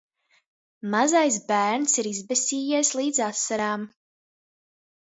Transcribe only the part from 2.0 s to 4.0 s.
ir izbesījies līdz asarām.